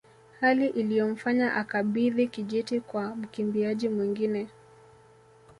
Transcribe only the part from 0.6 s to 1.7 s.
iliyomfanya